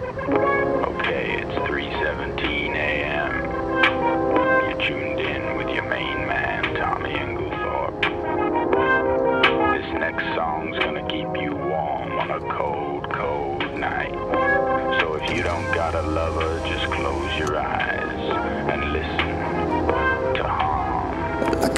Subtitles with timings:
[0.00, 3.42] Okay, it's 3.17 a.m.
[4.70, 8.02] You're tuned in with your main man, Tommy Inglethorpe.
[9.76, 14.14] This next song's gonna keep you warm on a cold, cold night.
[15.00, 21.60] So if you don't got a lover, just close your eyes and listen to harm.
[21.60, 21.76] Like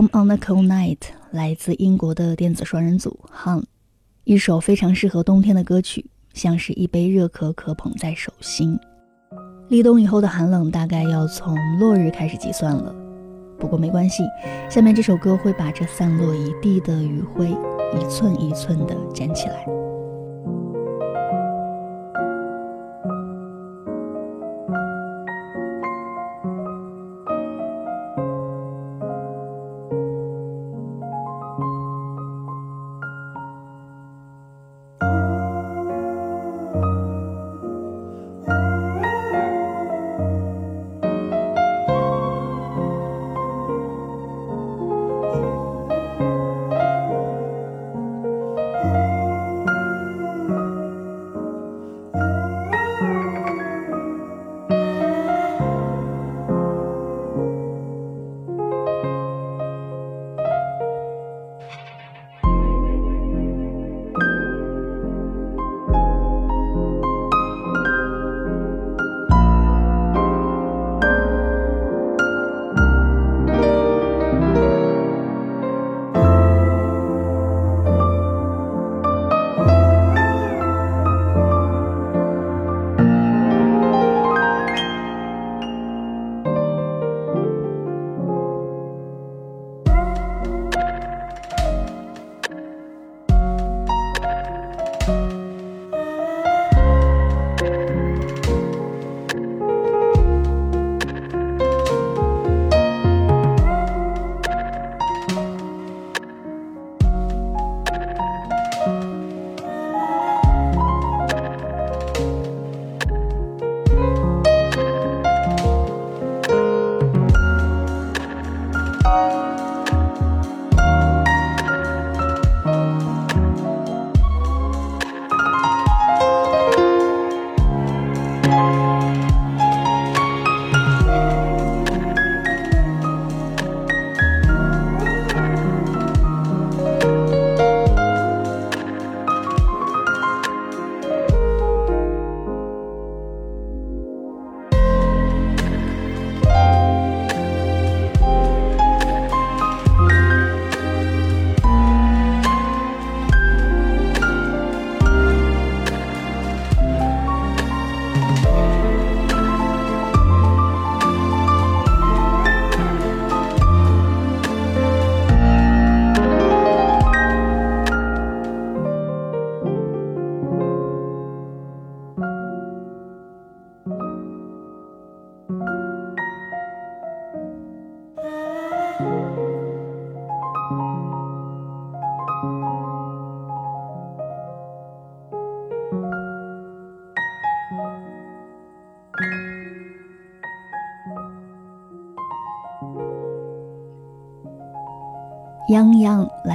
[0.00, 0.98] On a cold night，
[1.30, 3.62] 来自英国的电子双人组 Hunn，
[4.24, 8.78] 一首非常适合冬天的歌曲，像是一杯热可可捧在手心。
[9.68, 12.94] 立冬以后的寒冷，大概要从落日开始计算了。
[13.58, 14.24] 不过没关系，
[14.70, 19.66] 下面这首歌会把这散落一地的余晖，一寸一寸的捡起来。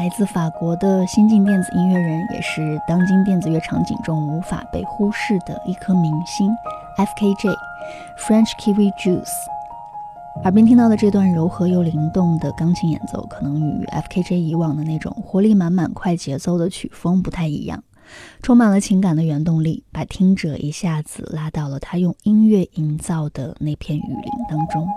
[0.06, 6.56] 来自法国的新晋电子音乐人，也是当今电子乐场景中无法被忽视的一颗明星。
[6.96, 7.50] F.K.J.
[8.19, 9.25] French Kiwi Juice。
[10.44, 14.40] 耳边听到的这段柔和又灵动的钢琴演奏，可能与 F.K.J.
[14.40, 17.84] 以往的那种活力满满、快节奏的曲风不太一样，
[18.44, 24.88] 充满了情感的原动力，把听者一下子拉到了他用音乐营造的那片雨林当中。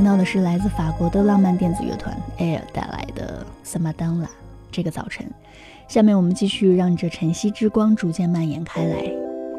[0.00, 4.28] 听到的是来自法国的浪漫电子乐团 Air 带来的《s a m a d a n l a
[4.72, 5.30] 这个早晨。
[5.88, 9.02] 下面我们继续让这晨曦之光逐渐蔓延开来。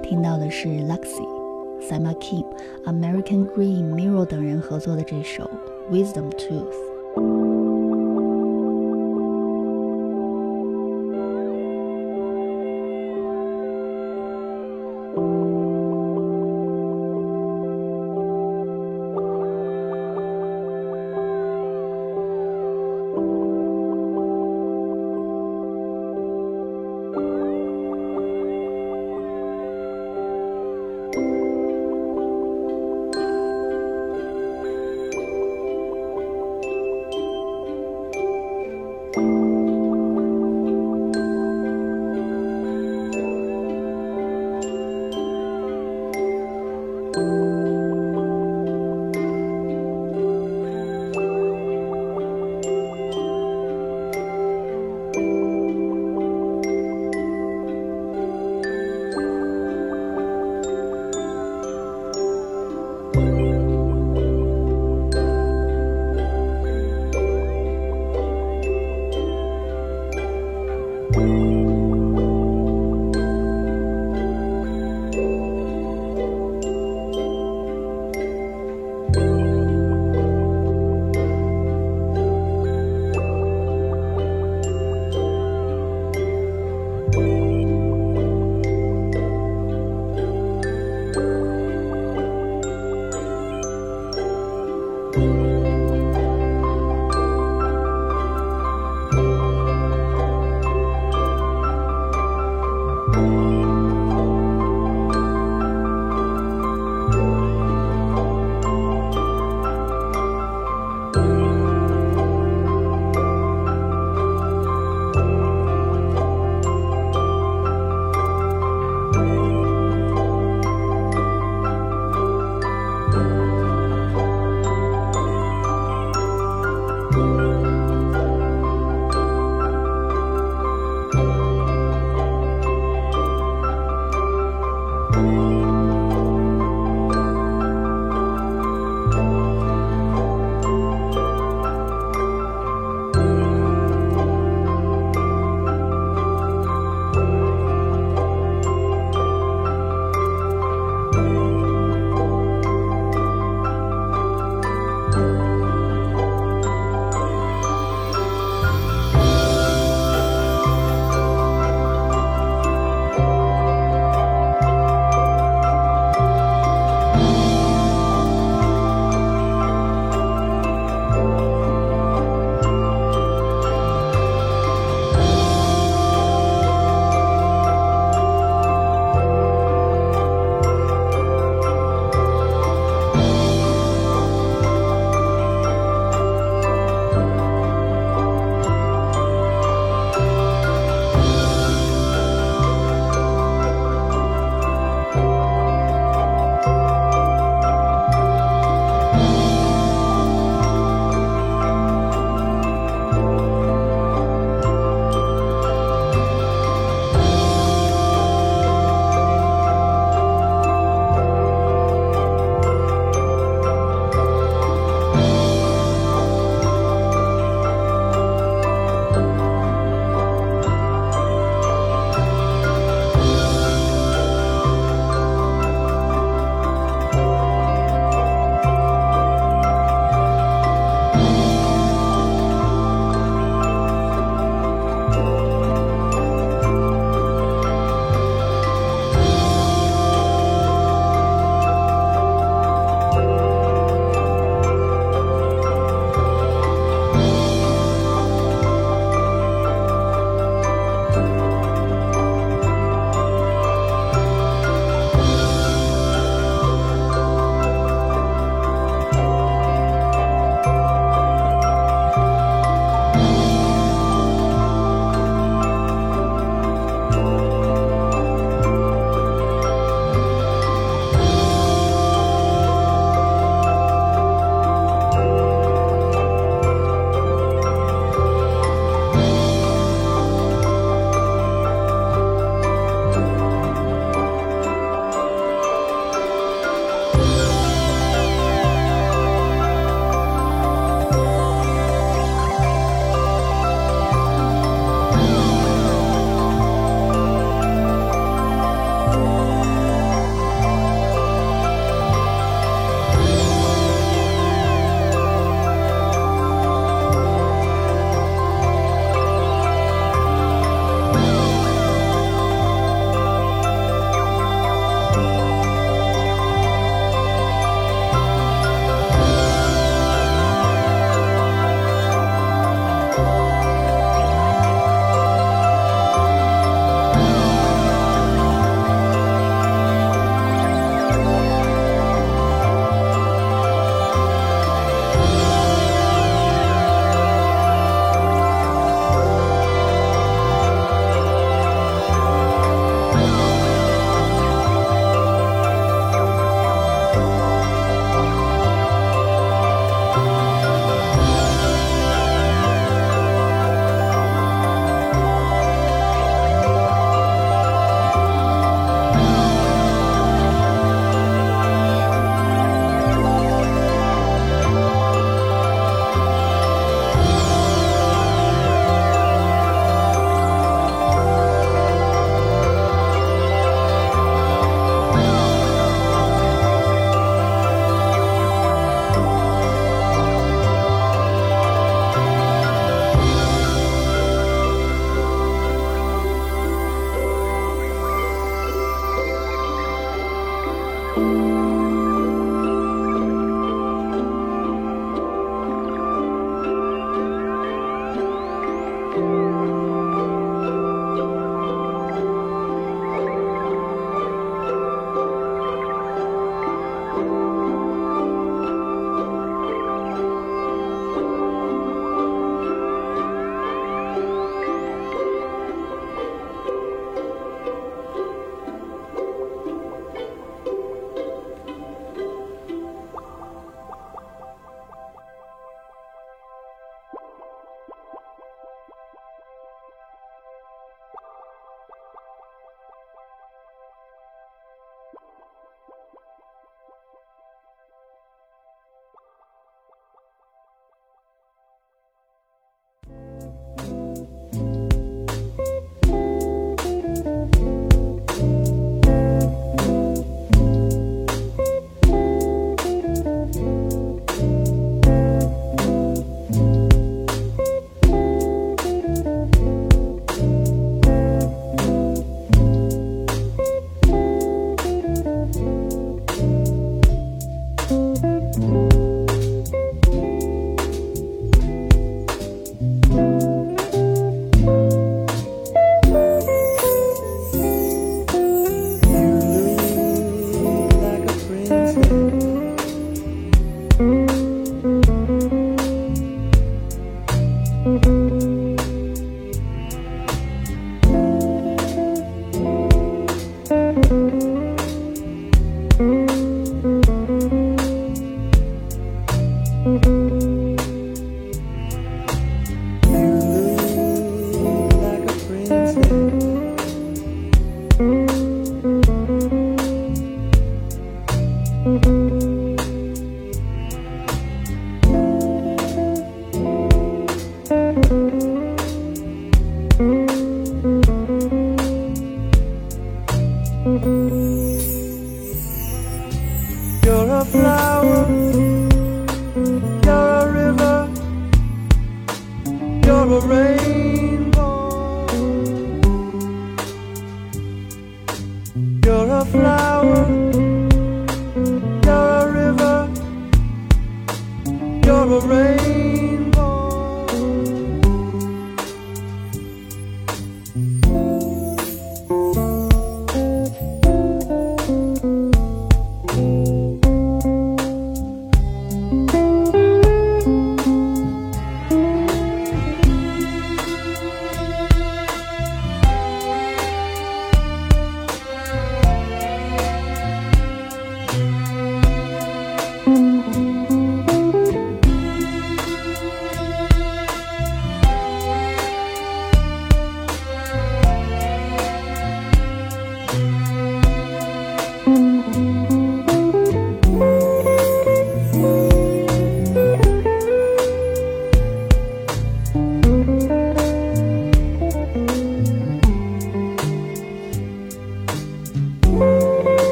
[0.00, 1.26] 听到的是 Luxy、
[1.80, 2.46] s a m a Kim、
[2.84, 5.50] American Green、Mirror 等人合作的这首
[5.92, 6.72] 《Wisdom Tooth》。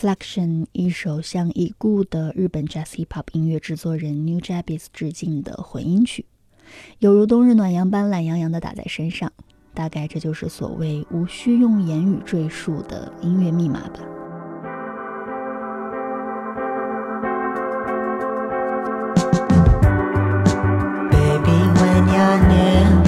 [0.00, 6.24] collection 一首向已故的日本 jazz hip hop 音乐制作人 New Jabbies 致敬的混音曲，
[7.00, 9.30] 犹如冬日暖阳般懒洋洋的打在身上，
[9.74, 14.00] 大概这就是所谓无需用言语赘述的音乐密码吧。
[21.10, 23.02] baby when you're near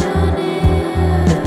[1.24, 1.40] the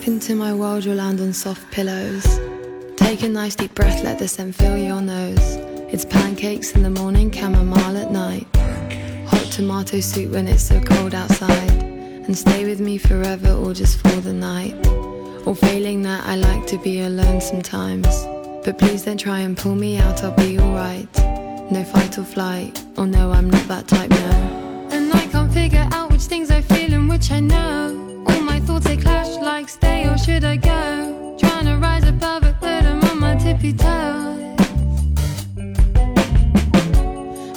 [0.00, 2.24] Slip into my world, you'll land on soft pillows.
[2.96, 5.56] Take a nice deep breath, let the scent fill your nose.
[5.92, 8.46] It's pancakes in the morning, chamomile at night.
[9.28, 11.82] Hot tomato soup when it's so cold outside.
[11.82, 14.74] And stay with me forever or just for the night.
[15.46, 18.06] Or failing that, I like to be alone sometimes.
[18.64, 21.14] But please don't try and pull me out, I'll be alright.
[21.70, 24.88] No fight or flight, or no, I'm not that type, no.
[24.92, 28.10] And I can't figure out which things I feel and which I know.
[28.70, 31.36] Thoughts they clash like stay or should I go?
[31.40, 34.56] Trying to rise above it, but I'm on my tippy toes.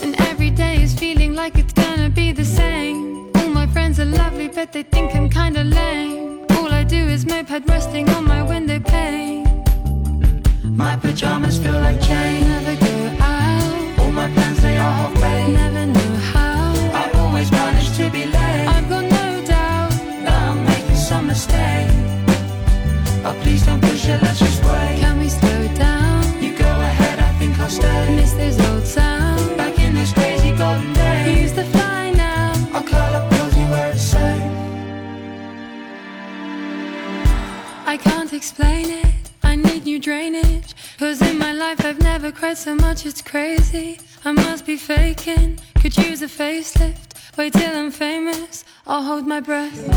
[0.04, 3.30] And every day is feeling like it's gonna be the same.
[3.36, 6.48] All my friends are lovely, but they think I'm kinda lame.
[6.58, 9.46] All I do is moped resting on my window pane.
[10.64, 12.42] My pajamas feel like chain.
[12.50, 15.50] Never go out, All my plans they are half baked.
[15.62, 16.13] never know
[21.44, 21.90] mistake.
[23.26, 25.00] Oh, please don't push it, let's just wait.
[25.00, 26.42] Can we slow down?
[26.42, 28.16] You go ahead, I think I'll stay.
[28.16, 29.48] Miss those old sounds.
[29.58, 31.42] Back in this crazy golden day.
[31.42, 32.54] Use the fly now.
[32.74, 34.44] I'll curl up cozy where it's safe.
[37.86, 39.14] I can't explain it.
[39.44, 40.76] I need new drainage.
[40.98, 44.00] Cause in my life I've never cried so much, it's crazy.
[44.26, 45.60] I must be faking.
[45.82, 47.13] Could use a facelift.
[47.36, 48.64] Wait till I'm famous.
[48.86, 49.90] I'll hold my breath.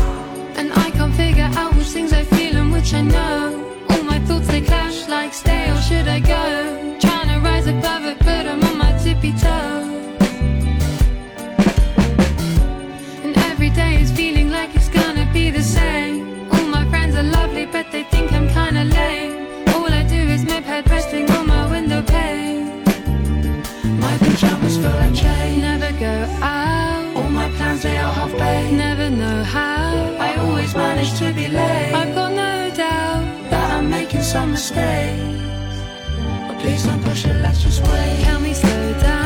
[0.57, 3.75] And I can't figure out which things I feel and which I know.
[3.91, 6.97] All my thoughts they clash like stay or should I go?
[6.99, 9.87] Trying to rise above it, but I'm on my tippy toes.
[13.23, 16.49] And every day is feeling like it's gonna be the same.
[16.51, 19.47] All my friends are lovely, but they think I'm kinda lame.
[19.75, 22.83] All I do is moped resting on my window pane.
[23.99, 25.61] My pajamas feel like chain.
[25.61, 26.66] Never go out,
[27.83, 28.73] They are half baked.
[28.73, 30.15] never know how.
[30.17, 31.93] I always manage to be late.
[31.93, 33.51] I've got no doubt.
[33.51, 35.21] that I'm making some mistakes.
[36.47, 38.23] But please don't push it, let's just wait.
[38.23, 39.16] Can we slow down?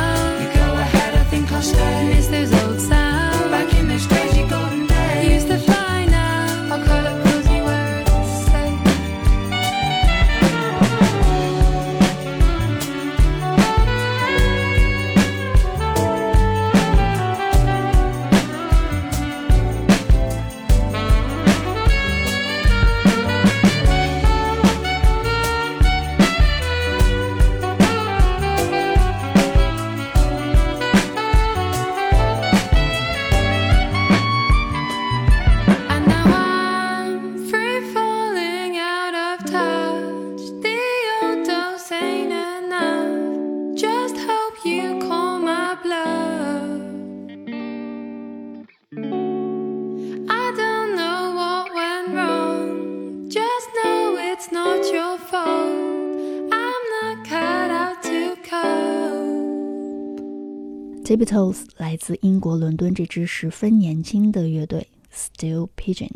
[61.78, 66.10] 来自英国伦敦这支十分年轻的乐队 Still Pigeon。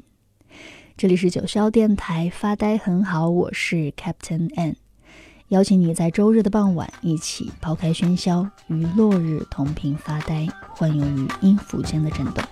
[0.98, 4.76] 这里是九霄电台发呆很好，我是 Captain N，
[5.50, 12.44] 邀请你在周日的傍晚一起抛开喧嚣，与落日同频发呆，幻游于音符间的震动。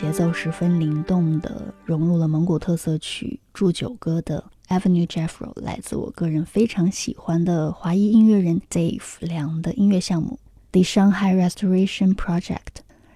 [0.00, 4.42] 节奏十分灵动的，融入了蒙古特色曲《祝酒歌》的
[4.74, 10.38] 《Avenue Jeffro》，来自我个人非常喜欢的华裔音乐人 Dave 梁的音乐项目
[10.72, 12.56] 《The Shanghai Restoration Project》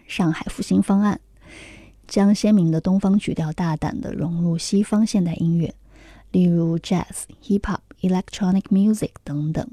[0.06, 1.18] 上海复兴方案，
[2.06, 5.74] 将鲜明的东方曲调大胆地融入西方现代音乐，
[6.32, 9.66] 例如 Jazz、Hip Hop、Electronic Music 等等，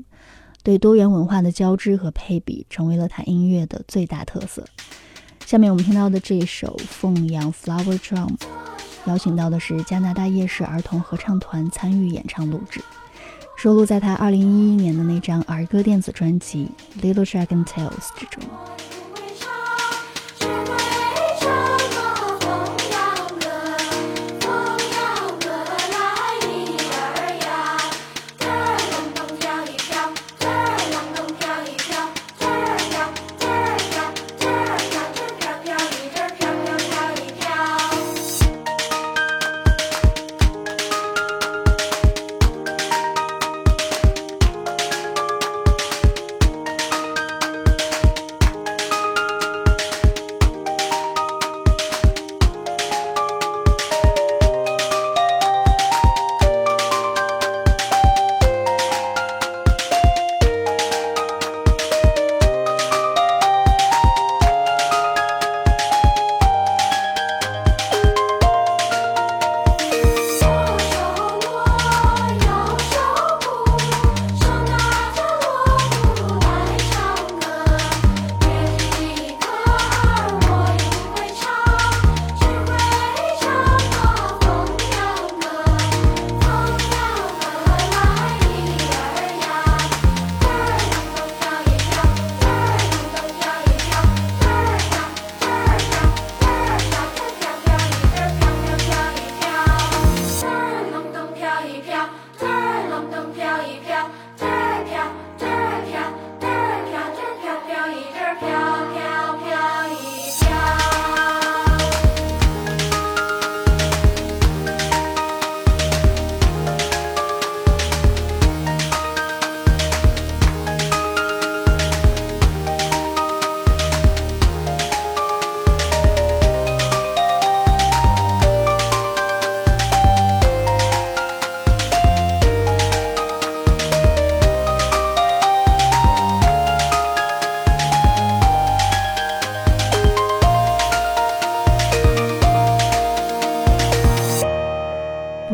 [0.63, 4.65] 对多元文化的交织和配比成为了他音乐的最大特色。
[5.52, 8.38] 下面我们听到的这首《凤阳 Flower Drum》，
[9.04, 12.82] 邀请到的是加拿大夜市儿童合唱团参与演唱录制，
[13.58, 14.46] 收录在他2011
[14.78, 16.72] 年的那张儿歌电子专辑
[17.04, 18.42] 《Little Dragon Tales》之中。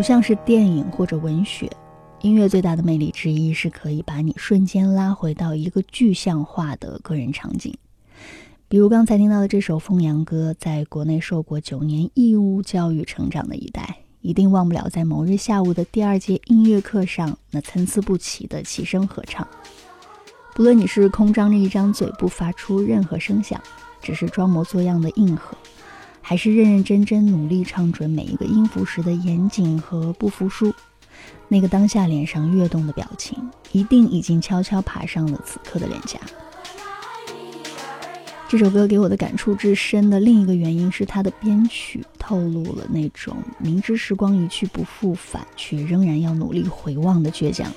[0.08, 1.70] 像是电影或者文学，
[2.22, 7.76] 音乐最大的魅力之一是可以把你瞬间拉回到一个具象化的个人场景。
[8.70, 19.46] 比如刚才听到的这首《凤阳歌》，在国内受过九年义务教育成长的一代，一定忘不了在某日下午的第二节音乐课上那参差不齐的齐声合唱。
[20.56, 23.62] 不论你是空张着一张嘴不发出任何声响，
[24.02, 25.58] 只是装模作样的应和。
[26.30, 30.74] 还是认认真真努力唱准每一个音符时的严谨和不服输，
[31.48, 36.20] 那个当下脸上跃动的表情，一定已经悄悄爬上了此刻的脸颊。
[38.50, 47.72] 这首歌给我的感触之深的另一个原因是它的编曲透露了那种明知时光一去不复返，却仍然要努力回望的倔强。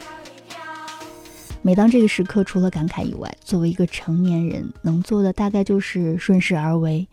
[1.63, 7.07] 每当这个时刻，除了感慨以外，作为一个成年人能做的大概就是顺势而为。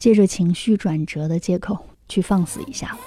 [0.00, 1.78] 借着情绪转折的借口
[2.08, 2.98] 去放肆一下了。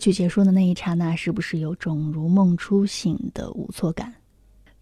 [0.00, 4.12] 曲结束的那一刹那，是不是有种如梦初醒的无措感？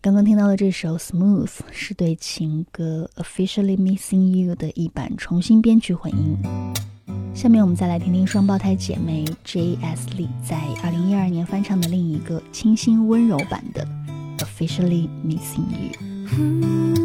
[0.01, 6.37] 刚刚听到的这首《Smooth》是对情歌《Officially Missing You》的一版重新编曲混音。
[7.35, 10.09] 下面我们再来听听双胞胎姐妹 J.S.
[10.11, 13.87] Lee 在2012年翻唱的另一个清新温柔版的
[14.39, 17.05] 《Officially Missing You》。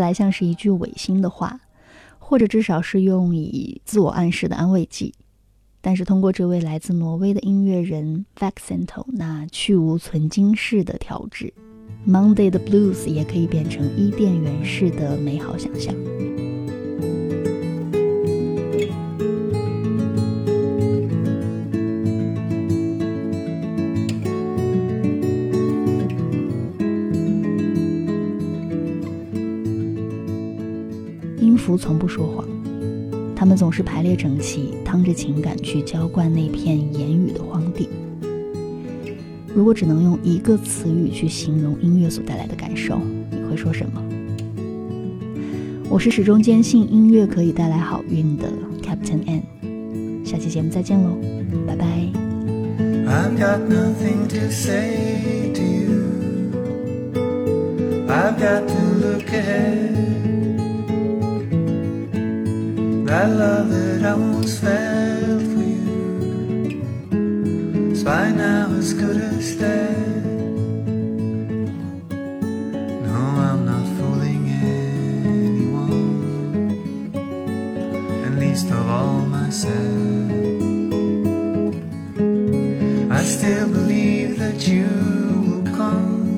[0.00, 1.60] 来像是一句违心的话，
[2.18, 5.14] 或者至少是用以自我暗示的安慰剂。
[5.80, 11.54] 但是通过这位来自挪威的音乐人 Vaxento 那去无存精式的调制
[12.06, 15.94] ，Monday 的 Blues 也可以变成伊甸园式的美好想象。
[31.40, 32.46] 音符从不说谎，
[33.34, 37.88] 他们总是排列整齐，趟着情感去浇灌那片言语的荒地。
[39.54, 44.02] 如果只能用一个词语去形容音乐所带来的感受，你会说什么？
[45.88, 49.42] 我是始终坚信音乐可以带来好运的 Captain N。
[50.24, 51.16] 下期节目再见喽，
[51.66, 51.86] 拜拜。
[53.06, 56.02] I've got nothing to say to you.
[58.06, 60.17] I've got to look ahead.
[63.08, 66.82] That love that I once felt for you
[67.90, 70.26] is by now as good as dead.
[73.08, 76.20] No, I'm not fooling anyone,
[78.24, 79.72] and least of all myself.
[83.10, 84.86] I still believe that you
[85.46, 86.28] will come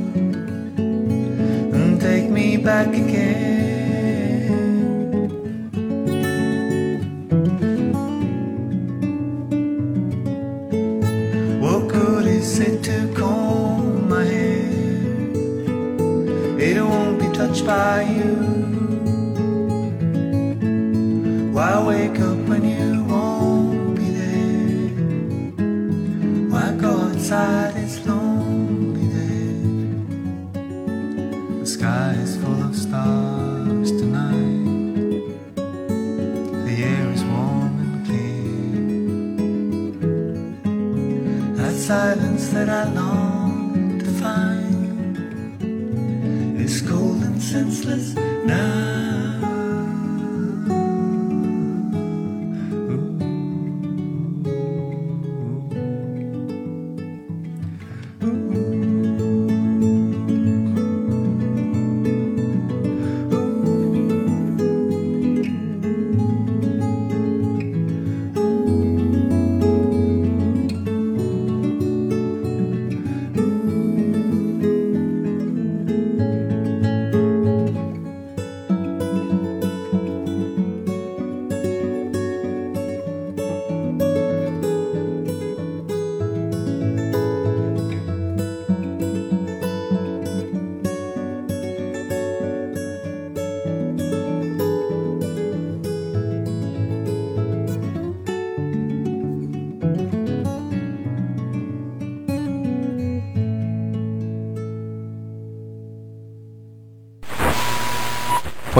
[1.74, 3.39] and take me back again.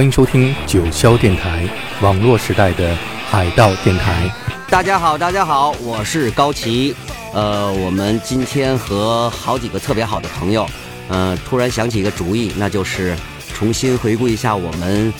[0.01, 1.68] 欢迎收听九霄电台，
[2.01, 2.96] 网络时代的
[3.28, 4.34] 海盗电台。
[4.70, 6.96] 大家好，大家好，我是高奇。
[7.34, 10.66] 呃，我们今天和好几个特别好的朋友，
[11.11, 13.14] 嗯、突然想起一个主意，那就是
[13.53, 15.12] 重新回顾一下我们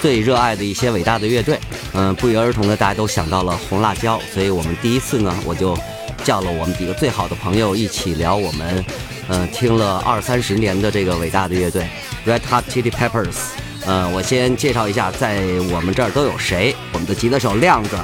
[0.00, 1.58] 最热爱的一些伟大的乐队。
[1.94, 5.76] 嗯、不约而同的，大家都想到了红辣椒，所以我们第一次呢，我就
[6.22, 8.84] 叫了我们几个最好的朋友一起聊我们，
[9.26, 11.84] 嗯、听了二三十年的这个伟大的乐队
[12.24, 13.58] Red Hot Chili Peppers。
[13.86, 16.74] 嗯、我先介绍一下，在我们这儿都有谁。
[16.92, 17.96] 我们的吉他手亮子，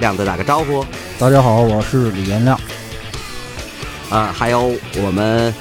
[0.00, 0.84] 亮子打个招呼。
[1.18, 2.60] 大家好，我是李延亮。
[4.10, 5.52] 啊，还有我们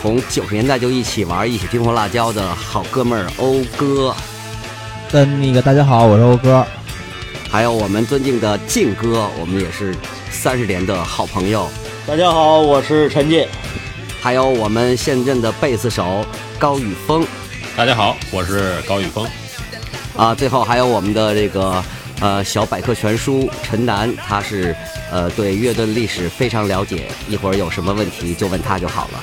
[0.00, 4.14] 从九十年代就一起玩、一起听红辣椒的好哥们儿欧哥，
[5.10, 6.66] 跟那个大家好，我是欧哥。
[7.50, 9.94] 还有我们尊敬的靖哥，我们也是
[10.30, 11.68] 三十年的好朋友。
[12.06, 13.46] 大家好，我是陈进。
[14.20, 16.26] 还有我们现任的贝斯手
[16.58, 17.24] 高宇峰。
[17.78, 19.24] 大家好，我是高宇峰。
[20.16, 21.80] 啊，最后还有我们的这个
[22.20, 24.74] 呃小百科全书陈楠，他是
[25.12, 29.22] 呃对乐队历史非常了解，一会儿有什么问题就问他就好了。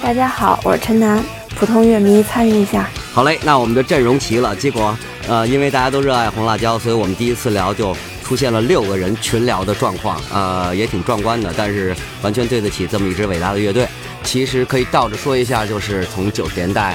[0.00, 1.24] 大家好，我是陈楠，
[1.56, 2.88] 普通乐迷参与一下。
[3.12, 13.88] 好嘞，那我们的阵容齐了，结果呃因为大家都热爱红辣椒，所以我们第一次聊就出现了六个人群聊的状况，呃也挺壮观的，但是完全对得起这么一支伟大的乐队。
[14.22, 16.94] 其实可以倒着说一下，就是从九十年代。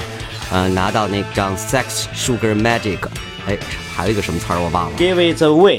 [0.50, 2.98] 呃，拿到那张《Sex Sugar Magic》，
[3.46, 3.58] 哎，
[3.94, 5.78] 还有一个什么词儿我忘了，《Give It Away》。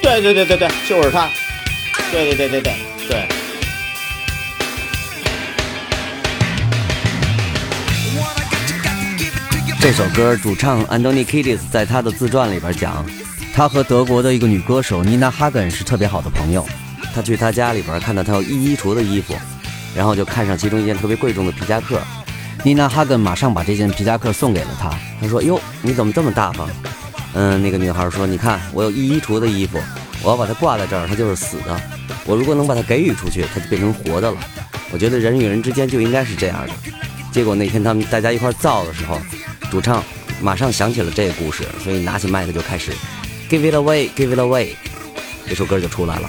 [0.00, 1.28] 对对对对对，就是他。
[2.10, 2.74] 对对对对对
[3.08, 3.28] 对。
[9.80, 13.04] 这首歌主唱安东尼· k i d i s 在他的自传里边讲，
[13.54, 16.66] 他和德国的一个女歌手妮娜·哈根是特别好的朋友。
[17.14, 19.34] 他去他家里边看到他有衣橱的衣服，
[19.94, 22.00] 然后就看上其中一件特别贵重的皮夹克。
[22.64, 24.90] Nina Hagen 马上把这件皮夹克送给了他。
[25.20, 26.68] 他说：“哟，你怎么这么大方？”
[27.34, 29.78] 嗯，那个女孩说：“你看，我有一衣橱的衣服，
[30.22, 31.80] 我要把它挂在这儿，它就是死的。
[32.24, 34.36] 我如果能把它给予出去，它就变成活的了。
[34.90, 36.72] 我觉得人与人之间就应该是这样的。”
[37.30, 39.20] 结果那天他们大家一块造的时候，
[39.70, 40.02] 主唱
[40.40, 42.90] 马上想起了这个故事，所以拿起麦克就开始
[43.48, 44.70] “Give it away, give it away”，
[45.46, 46.28] 这首歌就出来了。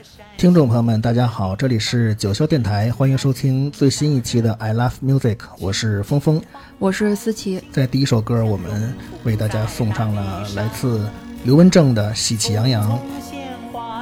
[0.41, 6.41] 听众朋友们，大家好，这里是九霄电台，欢迎收听最新一期的 I Love Music，我是峰峰，
[6.79, 7.63] 我是思琪。
[7.71, 8.91] 在第一首歌，我们
[9.23, 11.07] 为大家送上了来自
[11.43, 12.91] 刘文正的《喜气洋洋》。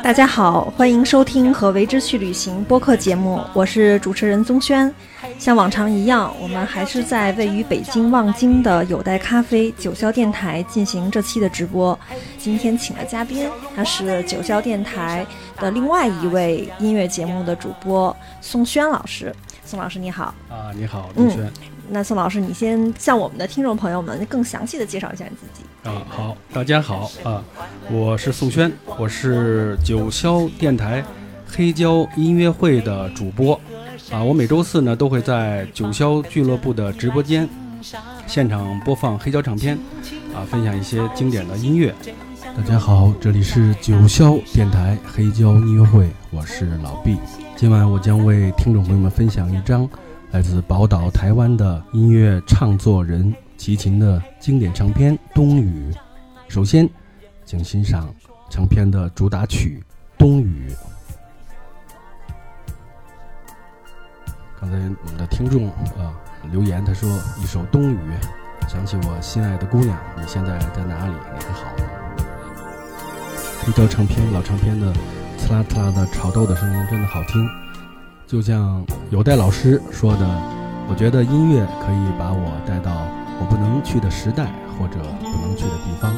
[0.02, 4.94] 大家好，欢迎收听和为之去旅行播客节目，我是主持人宗轩。
[5.38, 11.98] 像往常一样，我们还是在位于北京望京的有待咖啡九霄电台进行这期的直播。
[12.38, 15.26] 今天请的嘉宾，他是九霄电台
[15.58, 19.36] 的另外一位音乐节目的主播宋轩老师。
[19.70, 21.48] 宋老师你好啊，你好，宗轩。
[21.90, 25.64] 那宋老师，你先向我们的听众朋友们更详细的介绍一下你自己。
[25.88, 27.44] 啊，好，大家好啊，
[27.92, 31.06] 我是宋轩，我是九霄电台
[31.48, 33.54] 黑胶音乐会的主播
[34.12, 37.48] 啊，我每周四呢都会在九霄俱乐部的直播间
[38.26, 39.78] 现场播放黑胶唱片
[40.34, 41.94] 啊，分享一些经典的音乐。
[42.58, 47.18] 大家好，这里是九霄电台黑胶音乐会，我是老毕，
[47.60, 49.86] 今晚我将为听众朋友们分享一张
[50.32, 53.36] 来自宝岛台湾的音乐唱作人。
[53.58, 55.92] 齐秦的经典唱片《冬雨》，
[56.48, 56.90] 首先，
[57.44, 58.16] 请欣赏
[58.50, 59.84] 唱片的主打曲
[60.18, 60.70] 《冬雨》。
[64.58, 66.16] 刚才我们的听众啊
[66.54, 67.10] 留言，他说
[67.44, 67.98] 一首《冬雨》，
[68.72, 71.14] 想起我心爱的姑娘，你现在在哪里？
[71.14, 71.84] 你还好吗？
[73.66, 74.94] 黑胶唱片老唱片的
[75.40, 77.48] 刺啦刺啦的炒豆的声音真的好听，
[78.28, 80.28] 就像有代老师说的，
[80.90, 82.92] 我觉得音乐可以把我带到。
[83.42, 86.14] 我不能去的时代，或者不能去的地方，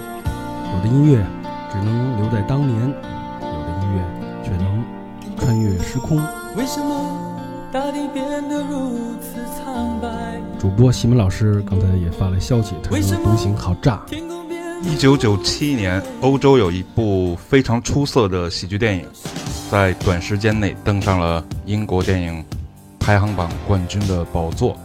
[0.73, 1.23] 有的音乐
[1.71, 4.03] 只能留在当年，有的音乐
[4.43, 4.83] 却能
[5.37, 6.17] 穿越时空。
[6.57, 7.39] 为什么
[7.71, 10.41] 大地变得如此苍白？
[10.57, 14.01] 主播西门老师刚才也发来消息，他说独行好炸。
[14.83, 19.05] 一九九七年，欧洲有一部非常出色的喜剧电影，
[19.69, 22.43] 在短时间内登上了英国电影
[22.99, 24.75] 排行榜冠军的宝座。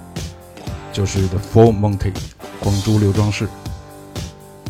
[0.92, 2.12] 就是《The Full Monty》
[2.61, 3.49] 光珠刘庄士。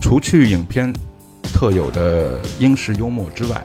[0.00, 0.92] 除去影片
[1.42, 3.64] 特有的英式幽默之外，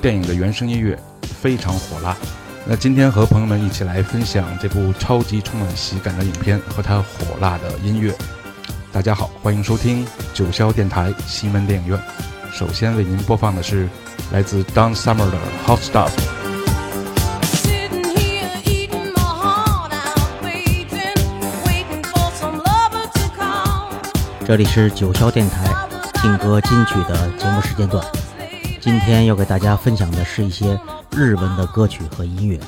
[0.00, 2.16] 电影的原声音乐非常火辣。
[2.64, 8.12] 那今天和朋友们一起来分享这部超级充满喜感的影片和它火辣的音乐。
[8.96, 12.00] 大家好，欢迎收听九霄电台西门电影院。
[12.50, 13.86] 首先为您播放的是
[14.32, 15.36] 来自 Don Summer 的
[15.66, 16.08] 《Hot Stuff》。
[24.46, 25.68] 这里是九霄电台
[26.22, 28.02] 劲歌金曲的节目时间段，
[28.80, 30.80] 今天要给大家分享的是一些
[31.12, 32.58] 日文的歌曲和音乐，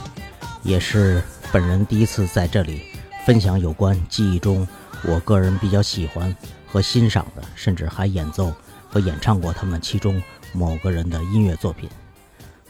[0.63, 2.83] 也是本人第一次在这里
[3.25, 4.69] 分享有关记忆中
[5.05, 6.35] 我个人比较喜欢
[6.67, 8.53] 和欣赏的，甚至还演奏
[8.89, 10.23] 和演唱过他们其中
[10.53, 11.89] 某个人的音乐作品。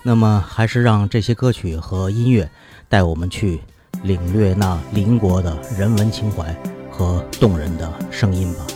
[0.03, 2.49] 那么，还是让这些歌曲和音乐
[2.89, 3.61] 带我们去
[4.03, 6.55] 领略那邻国的人文情怀
[6.91, 8.67] 和动人的声音吧。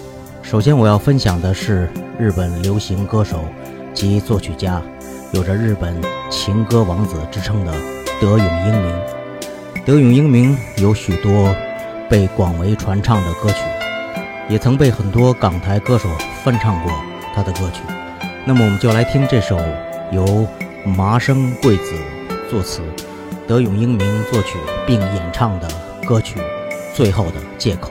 [0.43, 1.89] 首先，我要分享的是
[2.19, 3.45] 日本流行歌手
[3.95, 4.83] 及作曲家，
[5.33, 5.95] 有着“日本
[6.29, 7.73] 情歌王子”之称的
[8.21, 9.01] 德永英明。
[9.87, 11.55] 德永英明有许多
[12.13, 13.57] 被广为传唱的歌曲，
[14.47, 16.11] 也曾被很多港台歌手
[16.45, 16.93] 翻唱过
[17.35, 17.81] 他的歌曲。
[18.45, 19.59] 那么，我们就来听这首
[20.11, 20.47] 由
[20.85, 21.95] 麻生贵子
[22.51, 22.83] 作词、
[23.49, 25.67] 德永英明作曲并演唱的
[26.07, 26.39] 歌曲
[26.95, 27.91] 《最后的借口》。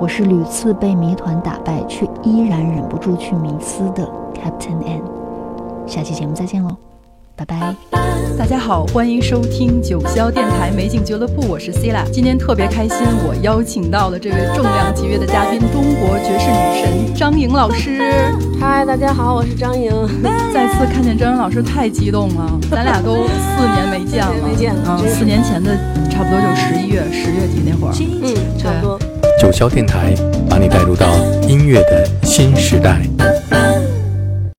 [0.00, 5.02] 我是屡次被谜团打败，却依然忍不住去迷思的 Captain N。
[5.86, 6.76] 下期节目再见喽！
[7.38, 7.72] 拜拜！
[8.36, 18.00] 大家好，欢迎收听九霄电台美景俱乐部，我是 c i l a 今天特别开心，我邀请到了这位重量级别的嘉宾——中国爵士女神张莹老师。
[18.60, 19.88] 嗨，大家好，我是张莹。
[20.52, 22.58] 再次看见张莹老师，太激动了。
[22.68, 24.98] 咱俩都四年没见了，没见了。
[25.00, 25.76] 嗯，四年前的
[26.10, 27.94] 差不多就十一月、十月底那会儿。
[28.20, 28.98] 嗯，差不多。
[29.40, 30.12] 九霄电台
[30.50, 31.06] 把你带入到
[31.46, 33.00] 音乐的新时代。